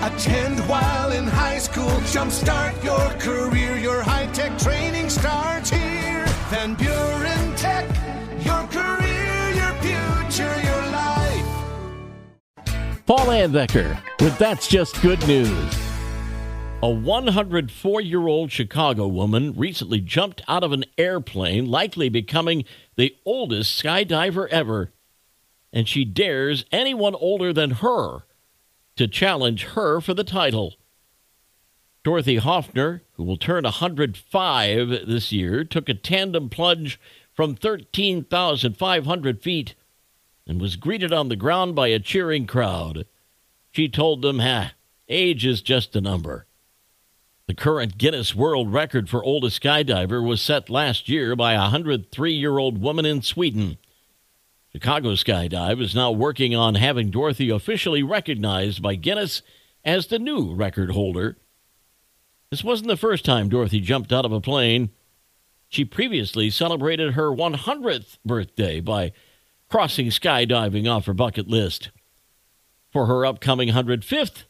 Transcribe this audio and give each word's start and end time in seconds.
Attend 0.00 0.60
while 0.68 1.10
in 1.10 1.26
high 1.26 1.58
school. 1.58 1.90
Jumpstart 2.12 2.84
your 2.84 3.10
career. 3.18 3.76
Your 3.78 4.00
high 4.00 4.26
tech 4.26 4.56
training 4.56 5.10
starts 5.10 5.70
here. 5.70 6.24
Van 6.50 6.76
Buren 6.76 7.56
Tech. 7.56 7.84
Your 8.46 8.62
career, 8.68 9.50
your 9.56 9.72
future, 9.82 10.60
your 10.62 10.82
life. 10.92 11.44
Paul 13.06 13.26
Anbecker 13.26 14.00
with 14.20 14.38
That's 14.38 14.68
Just 14.68 15.02
Good 15.02 15.26
News. 15.26 15.74
A 16.80 16.88
104 16.88 18.00
year 18.00 18.28
old 18.28 18.52
Chicago 18.52 19.08
woman 19.08 19.52
recently 19.56 20.00
jumped 20.00 20.42
out 20.46 20.62
of 20.62 20.70
an 20.70 20.84
airplane, 20.96 21.66
likely 21.66 22.08
becoming 22.08 22.64
the 22.94 23.16
oldest 23.24 23.82
skydiver 23.82 24.46
ever. 24.50 24.92
And 25.72 25.88
she 25.88 26.04
dares 26.04 26.64
anyone 26.70 27.16
older 27.16 27.52
than 27.52 27.70
her 27.82 28.22
to 28.98 29.08
challenge 29.08 29.64
her 29.64 30.00
for 30.00 30.14
the 30.14 30.24
title. 30.24 30.74
Dorothy 32.04 32.36
Hoffner, 32.36 33.02
who 33.14 33.24
will 33.24 33.36
turn 33.36 33.64
105 33.64 34.88
this 35.06 35.32
year, 35.32 35.64
took 35.64 35.88
a 35.88 35.94
tandem 35.94 36.48
plunge 36.48 37.00
from 37.32 37.54
13,500 37.54 39.42
feet 39.42 39.74
and 40.46 40.60
was 40.60 40.76
greeted 40.76 41.12
on 41.12 41.28
the 41.28 41.36
ground 41.36 41.74
by 41.74 41.88
a 41.88 41.98
cheering 41.98 42.46
crowd. 42.46 43.06
She 43.70 43.88
told 43.88 44.22
them, 44.22 44.38
ha, 44.38 44.72
age 45.08 45.44
is 45.44 45.60
just 45.60 45.94
a 45.94 46.00
number. 46.00 46.46
The 47.46 47.54
current 47.54 47.98
Guinness 47.98 48.34
World 48.34 48.72
Record 48.72 49.08
for 49.08 49.24
oldest 49.24 49.62
skydiver 49.62 50.26
was 50.26 50.42
set 50.42 50.68
last 50.68 51.08
year 51.08 51.34
by 51.36 51.52
a 51.52 51.60
103 51.60 52.32
year 52.32 52.58
old 52.58 52.80
woman 52.80 53.06
in 53.06 53.22
Sweden. 53.22 53.78
Chicago 54.72 55.12
Skydive 55.12 55.80
is 55.80 55.94
now 55.94 56.10
working 56.10 56.54
on 56.54 56.74
having 56.74 57.10
Dorothy 57.10 57.48
officially 57.48 58.02
recognized 58.02 58.82
by 58.82 58.94
Guinness 58.96 59.42
as 59.84 60.06
the 60.06 60.18
new 60.18 60.54
record 60.54 60.90
holder. 60.90 61.38
This 62.50 62.62
wasn't 62.62 62.88
the 62.88 62.96
first 62.96 63.24
time 63.24 63.48
Dorothy 63.48 63.80
jumped 63.80 64.12
out 64.12 64.24
of 64.24 64.32
a 64.32 64.40
plane. 64.40 64.90
She 65.68 65.84
previously 65.84 66.50
celebrated 66.50 67.14
her 67.14 67.30
100th 67.30 68.18
birthday 68.24 68.80
by 68.80 69.12
crossing 69.68 70.08
skydiving 70.08 70.90
off 70.90 71.06
her 71.06 71.14
bucket 71.14 71.48
list. 71.48 71.90
For 72.90 73.06
her 73.06 73.26
upcoming 73.26 73.68
105th, 73.68 74.44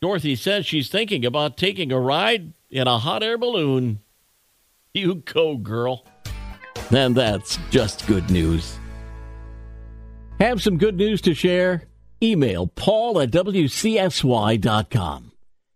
Dorothy 0.00 0.36
says 0.36 0.66
she's 0.66 0.90
thinking 0.90 1.24
about 1.24 1.56
taking 1.56 1.92
a 1.92 2.00
ride 2.00 2.52
in 2.70 2.86
a 2.86 2.98
hot 2.98 3.22
air 3.22 3.38
balloon. 3.38 4.00
You 4.92 5.16
go, 5.16 5.56
girl. 5.56 6.04
And 6.90 7.16
that's 7.16 7.58
just 7.70 8.06
good 8.06 8.30
news. 8.30 8.78
Have 10.42 10.60
some 10.60 10.76
good 10.76 10.96
news 10.96 11.20
to 11.20 11.34
share? 11.34 11.84
Email 12.20 12.66
paul 12.66 13.20
at 13.20 13.30
wcsy.com 13.30 13.72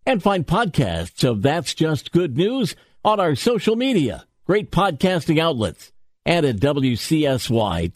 and 0.04 0.20
find 0.20 0.44
podcasts 0.44 1.22
of 1.22 1.42
That's 1.42 1.72
Just 1.72 2.10
Good 2.10 2.36
News 2.36 2.74
on 3.04 3.20
our 3.20 3.36
social 3.36 3.76
media, 3.76 4.26
great 4.44 4.72
podcasting 4.72 5.38
outlets, 5.38 5.92
and 6.24 6.44
at 6.44 6.56
wcsy.com. 6.56 7.94